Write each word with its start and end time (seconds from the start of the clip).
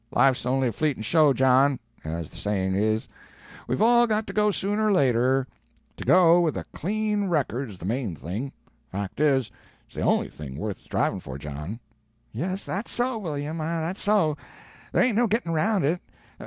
"Life's 0.09 0.47
on'y 0.47 0.65
a 0.65 0.71
fleetin' 0.71 1.03
show, 1.03 1.31
John, 1.31 1.79
as 2.03 2.31
the 2.31 2.35
sayin' 2.35 2.73
is. 2.73 3.07
We've 3.67 3.83
all 3.83 4.07
got 4.07 4.25
to 4.25 4.33
go, 4.33 4.49
sooner 4.49 4.87
or 4.87 4.91
later. 4.91 5.45
To 5.97 6.03
go 6.03 6.41
with 6.41 6.57
a 6.57 6.63
clean 6.73 7.25
record's 7.27 7.77
the 7.77 7.85
main 7.85 8.15
thing. 8.15 8.51
Fact 8.91 9.19
is, 9.19 9.51
it's 9.85 9.93
the 9.93 10.01
on'y 10.03 10.27
thing 10.29 10.55
worth 10.55 10.79
strivin' 10.79 11.19
for, 11.19 11.37
John." 11.37 11.79
"Yes, 12.31 12.65
that's 12.65 12.89
so, 12.89 13.19
William, 13.19 13.59
that's 13.59 14.01
so; 14.01 14.37
there 14.91 15.03
ain't 15.03 15.17
no 15.17 15.27
getting 15.27 15.51
around 15.51 15.85
it. 15.85 16.01